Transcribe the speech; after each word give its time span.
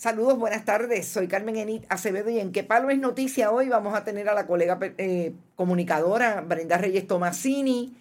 Saludos, 0.00 0.38
buenas 0.38 0.64
tardes. 0.64 1.08
Soy 1.08 1.28
Carmen 1.28 1.56
Enit 1.56 1.84
Acevedo 1.90 2.30
y 2.30 2.40
en 2.40 2.52
qué 2.52 2.64
palo 2.64 2.88
es 2.88 2.98
noticia 2.98 3.50
hoy 3.50 3.68
vamos 3.68 3.94
a 3.94 4.02
tener 4.02 4.30
a 4.30 4.34
la 4.34 4.46
colega 4.46 4.78
eh, 4.96 5.34
comunicadora 5.56 6.40
Brenda 6.40 6.78
Reyes 6.78 7.06
Tomasini, 7.06 7.94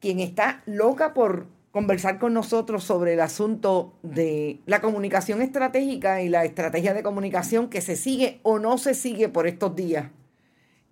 quien 0.00 0.20
está 0.20 0.62
loca 0.64 1.12
por 1.12 1.46
conversar 1.72 2.18
con 2.18 2.32
nosotros 2.32 2.84
sobre 2.84 3.12
el 3.12 3.20
asunto 3.20 3.98
de 4.02 4.60
la 4.64 4.80
comunicación 4.80 5.42
estratégica 5.42 6.22
y 6.22 6.30
la 6.30 6.46
estrategia 6.46 6.94
de 6.94 7.02
comunicación 7.02 7.68
que 7.68 7.82
se 7.82 7.96
sigue 7.96 8.40
o 8.42 8.58
no 8.58 8.78
se 8.78 8.94
sigue 8.94 9.28
por 9.28 9.46
estos 9.46 9.76
días. 9.76 10.06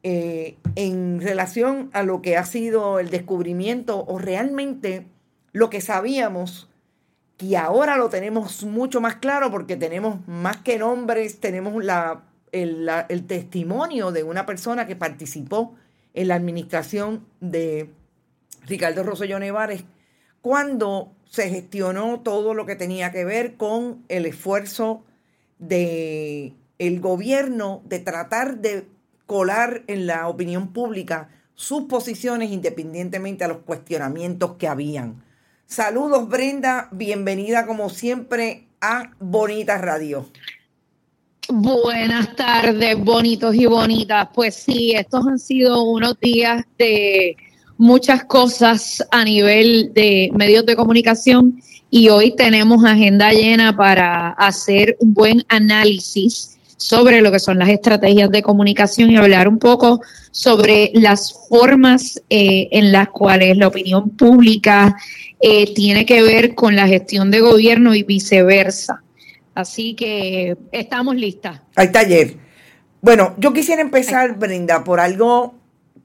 Eh, 0.02 0.58
en 0.76 1.22
relación 1.22 1.88
a 1.94 2.02
lo 2.02 2.20
que 2.20 2.36
ha 2.36 2.44
sido 2.44 2.98
el 2.98 3.08
descubrimiento 3.08 4.04
o 4.06 4.18
realmente 4.18 5.06
lo 5.52 5.70
que 5.70 5.80
sabíamos 5.80 6.68
y 7.38 7.56
ahora 7.56 7.96
lo 7.96 8.08
tenemos 8.08 8.64
mucho 8.64 9.00
más 9.00 9.16
claro 9.16 9.50
porque 9.50 9.76
tenemos 9.76 10.26
más 10.28 10.58
que 10.58 10.78
nombres, 10.78 11.40
tenemos 11.40 11.82
la, 11.82 12.22
el, 12.52 13.26
testimonio 13.26 14.12
de 14.12 14.22
una 14.22 14.46
persona 14.46 14.86
que 14.86 14.96
participó 14.96 15.74
en 16.14 16.28
la 16.28 16.36
administración 16.36 17.26
de 17.40 17.90
Ricardo 18.66 19.02
Rosselló 19.02 19.38
Nevares 19.38 19.84
cuando 20.40 21.12
se 21.28 21.50
gestionó 21.50 22.20
todo 22.20 22.54
lo 22.54 22.66
que 22.66 22.76
tenía 22.76 23.10
que 23.10 23.24
ver 23.24 23.56
con 23.56 24.04
el 24.08 24.26
esfuerzo 24.26 25.02
de 25.58 26.54
el 26.78 27.00
gobierno 27.00 27.82
de 27.84 27.98
tratar 27.98 28.58
de 28.58 28.86
colar 29.26 29.82
en 29.86 30.06
la 30.06 30.28
opinión 30.28 30.72
pública 30.72 31.30
sus 31.54 31.84
posiciones 31.84 32.50
independientemente 32.50 33.44
a 33.44 33.48
los 33.48 33.58
cuestionamientos 33.58 34.54
que 34.56 34.68
habían. 34.68 35.23
Saludos 35.66 36.28
Brenda, 36.28 36.88
bienvenida 36.92 37.66
como 37.66 37.88
siempre 37.90 38.68
a 38.80 39.10
Bonita 39.18 39.78
Radio. 39.78 40.26
Buenas 41.48 42.36
tardes, 42.36 42.96
bonitos 42.98 43.54
y 43.54 43.66
bonitas. 43.66 44.28
Pues 44.34 44.54
sí, 44.54 44.92
estos 44.92 45.26
han 45.26 45.38
sido 45.38 45.82
unos 45.82 46.18
días 46.20 46.64
de 46.78 47.36
muchas 47.76 48.24
cosas 48.24 49.04
a 49.10 49.24
nivel 49.24 49.92
de 49.94 50.30
medios 50.34 50.64
de 50.64 50.76
comunicación 50.76 51.60
y 51.90 52.08
hoy 52.08 52.34
tenemos 52.36 52.84
agenda 52.84 53.32
llena 53.32 53.76
para 53.76 54.30
hacer 54.30 54.96
un 55.00 55.14
buen 55.14 55.44
análisis 55.48 56.58
sobre 56.76 57.20
lo 57.20 57.30
que 57.30 57.38
son 57.38 57.58
las 57.58 57.68
estrategias 57.68 58.30
de 58.30 58.42
comunicación 58.42 59.10
y 59.10 59.16
hablar 59.16 59.48
un 59.48 59.58
poco 59.58 60.00
sobre 60.30 60.90
las 60.94 61.32
formas 61.48 62.20
eh, 62.30 62.68
en 62.72 62.92
las 62.92 63.08
cuales 63.08 63.56
la 63.56 63.68
opinión 63.68 64.10
pública 64.10 64.96
eh, 65.40 65.72
tiene 65.74 66.06
que 66.06 66.22
ver 66.22 66.54
con 66.54 66.76
la 66.76 66.86
gestión 66.86 67.30
de 67.30 67.40
gobierno 67.40 67.94
y 67.94 68.02
viceversa. 68.02 69.02
Así 69.54 69.94
que 69.94 70.56
estamos 70.72 71.14
listas. 71.16 71.60
Hay 71.76 71.92
taller. 71.92 72.36
Bueno, 73.00 73.34
yo 73.38 73.52
quisiera 73.52 73.82
empezar, 73.82 74.38
Brenda, 74.38 74.82
por 74.82 74.98
algo 74.98 75.54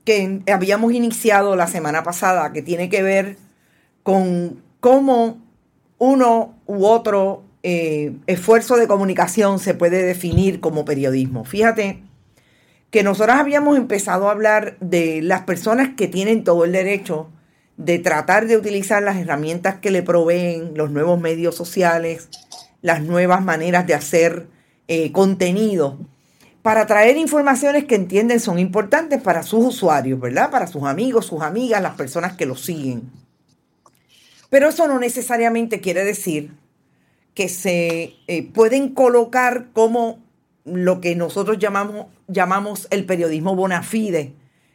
que 0.03 0.41
habíamos 0.51 0.94
iniciado 0.94 1.56
la 1.56 1.68
semana 1.68 2.03
pasada, 2.03 2.51
que 2.51 2.62
tiene 2.62 2.90
que 2.90 3.01
ver 3.01 3.38
con 4.03 4.62
cómo 4.80 5.38
uno 5.97 6.56
u 6.66 6.86
otro 6.86 7.44
eh, 7.63 8.13
esfuerzo 8.27 8.77
de 8.77 8.87
comunicación 8.87 9.59
se 9.59 9.73
puede 9.73 10.03
definir 10.03 10.59
como 10.59 10.85
periodismo. 10.85 11.43
Fíjate 11.45 12.01
que 12.89 13.03
nosotros 13.03 13.37
habíamos 13.37 13.77
empezado 13.77 14.27
a 14.27 14.31
hablar 14.31 14.77
de 14.79 15.21
las 15.21 15.41
personas 15.41 15.89
que 15.95 16.07
tienen 16.07 16.43
todo 16.43 16.65
el 16.65 16.71
derecho 16.71 17.29
de 17.77 17.99
tratar 17.99 18.47
de 18.47 18.57
utilizar 18.57 19.03
las 19.03 19.17
herramientas 19.17 19.75
que 19.75 19.91
le 19.91 20.03
proveen 20.03 20.73
los 20.75 20.91
nuevos 20.91 21.19
medios 21.19 21.55
sociales, 21.55 22.29
las 22.81 23.01
nuevas 23.01 23.43
maneras 23.43 23.87
de 23.87 23.93
hacer 23.93 24.47
eh, 24.87 25.11
contenido, 25.11 25.99
para 26.61 26.85
traer 26.87 27.15
informaciones 27.15 27.85
que 27.85 27.95
entienden 27.95 28.39
son 28.39 28.59
importantes 28.59 29.21
para 29.21 29.43
sus 29.43 29.65
usuarios, 29.65 30.19
¿verdad? 30.19 30.49
Para 30.49 30.67
sus 30.67 30.83
amigos, 30.83 31.25
sus 31.25 31.41
amigas, 31.41 31.81
las 31.81 31.95
personas 31.95 32.33
que 32.33 32.45
los 32.45 32.65
siguen. 32.65 33.09
Pero 34.49 34.69
eso 34.69 34.87
no 34.87 34.99
necesariamente 34.99 35.79
quiere 35.79 36.03
decir 36.03 36.51
que 37.39 37.47
se 37.47 38.17
eh, 38.27 38.51
pueden 38.51 38.89
colocar 38.89 39.67
como 39.72 40.19
lo 40.66 41.00
que 41.00 41.16
nosotros 41.16 41.57
llamamos, 41.57 42.07
llamamos 42.27 42.89
el 42.91 43.05
periodismo 43.05 43.55
bona 43.55 43.81
fide, 43.81 44.33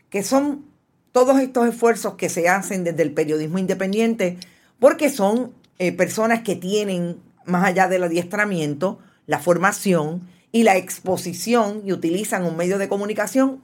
que 0.09 0.23
son 0.23 0.65
todos 1.13 1.41
estos 1.41 1.69
esfuerzos 1.69 2.15
que 2.15 2.31
se 2.31 2.49
hacen 2.49 2.83
desde 2.83 3.03
el 3.03 3.13
periodismo 3.13 3.59
independiente, 3.59 4.39
porque 4.79 5.11
son 5.11 5.53
eh, 5.79 5.93
personas 5.93 6.41
que 6.41 6.57
tienen, 6.57 7.19
más 7.45 7.65
allá 7.65 7.87
del 7.87 8.05
adiestramiento, 8.05 8.99
la 9.27 9.41
formación 9.41 10.27
y 10.51 10.63
la 10.63 10.79
exposición 10.79 11.83
y 11.85 11.93
utilizan 11.93 12.47
un 12.47 12.57
medio 12.57 12.79
de 12.79 12.89
comunicación 12.89 13.63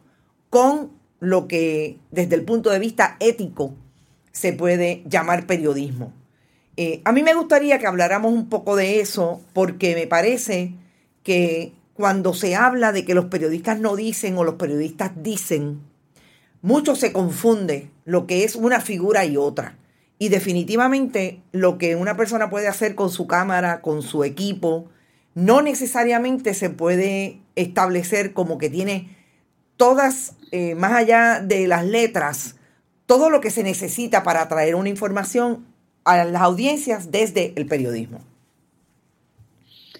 con 0.50 0.91
lo 1.21 1.49
que 1.49 1.97
desde 2.11 2.34
el 2.34 2.44
punto 2.44 2.69
de 2.69 2.78
vista 2.78 3.17
ético 3.19 3.75
se 4.31 4.53
puede 4.53 5.03
llamar 5.06 5.47
periodismo. 5.47 6.19
Eh, 6.83 7.03
a 7.05 7.13
mí 7.13 7.23
me 7.23 7.35
gustaría 7.35 7.79
que 7.79 7.87
habláramos 7.87 8.32
un 8.32 8.49
poco 8.49 8.75
de 8.75 9.00
eso 9.00 9.43
porque 9.53 9.94
me 9.94 10.06
parece 10.06 10.73
que 11.23 11.75
cuando 11.93 12.32
se 12.32 12.56
habla 12.56 12.91
de 12.93 13.05
que 13.05 13.12
los 13.12 13.27
periodistas 13.27 13.79
no 13.79 13.97
dicen 13.97 14.38
o 14.38 14.44
los 14.44 14.55
periodistas 14.55 15.12
dicen, 15.15 15.82
mucho 16.62 16.97
se 16.97 17.12
confunde 17.12 17.91
lo 18.06 18.27
que 18.27 18.44
es 18.44 18.56
una 18.56 18.81
figura 18.81 19.27
y 19.27 19.37
otra. 19.37 19.77
Y 20.19 20.31
definitivamente 20.31 21.43
lo 21.53 21.77
que 21.77 21.97
una 21.97 22.17
persona 22.17 22.49
puede 22.49 22.67
hacer 22.67 22.94
con 22.94 23.11
su 23.11 23.26
cámara, 23.26 23.83
con 23.83 24.00
su 24.00 24.25
equipo, 24.25 24.88
no 25.35 25.61
necesariamente 25.61 26.55
se 26.55 26.71
puede 26.71 27.43
establecer 27.56 28.33
como 28.33 28.56
que 28.56 28.71
tiene 28.71 29.19
todas, 29.76 30.33
eh, 30.50 30.75
más 30.76 30.93
allá 30.93 31.41
de 31.41 31.69
las 31.69 31.85
letras, 31.85 32.56
todo 33.05 33.29
lo 33.29 33.43
que 33.43 33.50
se 33.50 33.65
necesita 33.65 34.23
para 34.23 34.49
traer 34.49 34.76
una 34.76 34.88
información 34.88 35.69
a 36.05 36.25
las 36.25 36.43
audiencias 36.43 37.11
desde 37.11 37.52
el 37.56 37.67
periodismo. 37.67 38.20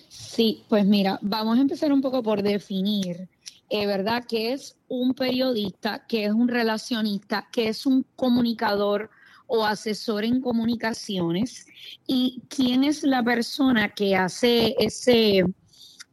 Sí, 0.09 0.63
pues 0.69 0.87
mira, 0.87 1.19
vamos 1.23 1.59
a 1.59 1.61
empezar 1.61 1.93
un 1.93 2.01
poco 2.01 2.23
por 2.23 2.43
definir, 2.43 3.29
eh, 3.69 3.87
¿verdad?, 3.87 4.25
qué 4.29 4.53
es 4.53 4.77
un 4.89 5.15
periodista, 5.15 6.05
qué 6.09 6.25
es 6.25 6.33
un 6.33 6.49
relacionista, 6.49 7.49
qué 7.53 7.69
es 7.69 7.85
un 7.85 8.07
comunicador 8.17 9.11
o 9.47 9.65
asesor 9.65 10.25
en 10.25 10.41
comunicaciones 10.41 11.67
y 12.07 12.43
quién 12.49 12.85
es 12.85 13.03
la 13.03 13.23
persona 13.23 13.89
que 13.89 14.17
hace 14.17 14.75
ese 14.79 15.45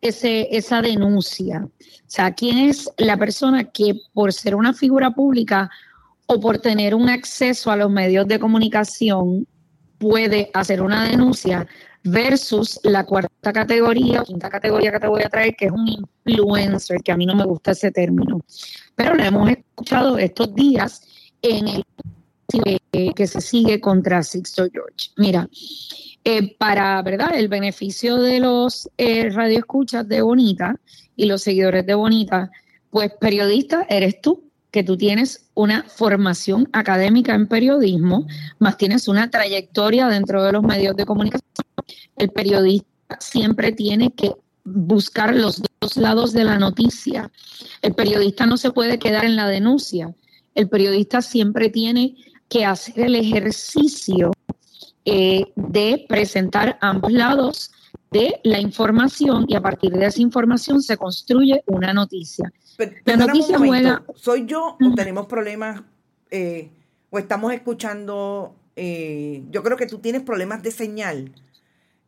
ese, 0.01 0.47
esa 0.55 0.81
denuncia? 0.81 1.65
O 1.65 2.09
sea, 2.09 2.33
¿quién 2.33 2.57
es 2.57 2.89
la 2.97 3.17
persona 3.17 3.63
que 3.65 3.99
por 4.13 4.33
ser 4.33 4.55
una 4.55 4.73
figura 4.73 5.11
pública 5.11 5.69
o 6.25 6.39
por 6.39 6.59
tener 6.59 6.93
un 6.93 7.09
acceso 7.09 7.71
a 7.71 7.77
los 7.77 7.89
medios 7.89 8.27
de 8.27 8.39
comunicación 8.39 9.47
puede 9.97 10.49
hacer 10.53 10.81
una 10.81 11.07
denuncia 11.07 11.67
versus 12.03 12.79
la 12.83 13.05
cuarta 13.05 13.51
categoría, 13.53 14.23
quinta 14.23 14.49
categoría 14.49 14.91
que 14.91 14.99
te 14.99 15.07
voy 15.07 15.23
a 15.23 15.29
traer, 15.29 15.55
que 15.55 15.65
es 15.65 15.71
un 15.71 15.87
influencer, 15.87 17.01
que 17.03 17.11
a 17.11 17.17
mí 17.17 17.25
no 17.25 17.35
me 17.35 17.45
gusta 17.45 17.71
ese 17.71 17.91
término. 17.91 18.39
Pero 18.95 19.15
lo 19.15 19.23
hemos 19.23 19.49
escuchado 19.49 20.17
estos 20.17 20.53
días 20.55 21.01
en 21.41 21.67
el 21.67 21.83
que 23.15 23.27
se 23.27 23.41
sigue 23.41 23.81
contra 23.81 24.23
Sixto 24.23 24.67
George. 24.71 25.11
Mira, 25.17 25.49
eh, 26.23 26.55
para 26.57 27.01
verdad 27.01 27.35
el 27.35 27.47
beneficio 27.47 28.17
de 28.17 28.39
los 28.39 28.89
eh, 28.97 29.29
radioescuchas 29.29 30.07
de 30.07 30.21
Bonita 30.21 30.79
y 31.15 31.25
los 31.25 31.41
seguidores 31.43 31.85
de 31.85 31.95
Bonita, 31.95 32.51
pues 32.89 33.11
periodista 33.19 33.85
eres 33.89 34.21
tú, 34.21 34.46
que 34.77 34.83
tú 34.83 34.95
tienes 34.95 35.49
una 35.55 35.81
formación 35.81 36.69
académica 36.71 37.33
en 37.33 37.47
periodismo, 37.47 38.27
más 38.59 38.77
tienes 38.77 39.07
una 39.07 39.31
trayectoria 39.31 40.07
dentro 40.07 40.43
de 40.43 40.51
los 40.51 40.61
medios 40.61 40.95
de 40.95 41.03
comunicación. 41.03 41.49
El 42.15 42.29
periodista 42.29 43.17
siempre 43.19 43.71
tiene 43.71 44.11
que 44.11 44.33
buscar 44.63 45.35
los 45.35 45.63
dos 45.81 45.97
lados 45.97 46.31
de 46.31 46.43
la 46.43 46.59
noticia. 46.59 47.31
El 47.81 47.95
periodista 47.95 48.45
no 48.45 48.55
se 48.55 48.69
puede 48.69 48.99
quedar 48.99 49.25
en 49.25 49.35
la 49.35 49.47
denuncia. 49.47 50.13
El 50.53 50.69
periodista 50.69 51.23
siempre 51.23 51.71
tiene 51.71 52.15
que 52.47 52.63
hacer 52.63 52.99
el 52.99 53.15
ejercicio 53.15 54.31
eh, 55.05 55.45
de 55.55 56.05
presentar 56.07 56.77
ambos 56.81 57.11
lados 57.11 57.71
de 58.11 58.39
la 58.43 58.59
información 58.59 59.45
y 59.47 59.55
a 59.55 59.61
partir 59.61 59.91
de 59.91 60.05
esa 60.05 60.21
información 60.21 60.81
se 60.81 60.97
construye 60.97 61.63
una 61.67 61.93
noticia. 61.93 62.51
la 63.05 63.17
noticia 63.17 63.57
juega... 63.57 64.03
¿Soy 64.15 64.45
yo 64.45 64.77
o 64.81 64.95
tenemos 64.95 65.27
problemas 65.27 65.81
eh, 66.31 66.69
o 67.09 67.19
estamos 67.19 67.53
escuchando? 67.53 68.55
Eh, 68.75 69.43
yo 69.49 69.63
creo 69.63 69.77
que 69.77 69.87
tú 69.87 69.99
tienes 69.99 70.21
problemas 70.21 70.61
de 70.63 70.71
señal 70.71 71.33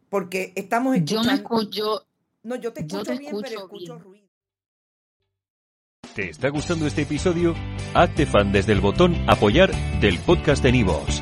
porque 0.09 0.53
estamos 0.55 0.95
escuchando... 0.95 1.23
Yo 1.23 1.29
no 1.29 1.35
escucho... 1.35 2.05
No, 2.41 2.55
yo 2.55 2.71
te 2.71 2.81
escucho, 2.81 3.17
bien, 3.17 3.35
pero 3.41 3.59
escucho 3.59 3.99
ruido. 3.99 4.27
¿Te 6.15 6.29
está 6.29 6.49
gustando 6.49 6.87
este 6.87 7.01
episodio? 7.03 7.53
Hazte 7.93 8.25
fan 8.25 8.51
desde 8.51 8.71
el 8.71 8.79
botón 8.79 9.15
apoyar 9.27 9.71
del 9.99 10.17
podcast 10.19 10.63
de 10.63 10.71
Nivos. 10.71 11.21